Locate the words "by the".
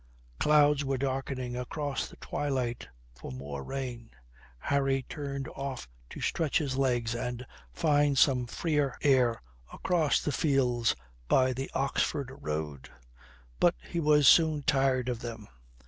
11.27-11.69